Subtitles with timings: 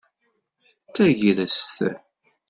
[0.83, 1.77] D tagrest.